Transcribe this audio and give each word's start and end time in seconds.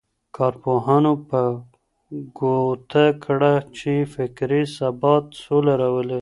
کارپوهانو 0.37 1.13
په 1.29 1.41
ګوته 2.39 3.05
کړه 3.23 3.53
چي 3.77 3.93
فکري 4.13 4.63
ثبات 4.77 5.25
سوله 5.43 5.73
راولي. 5.81 6.19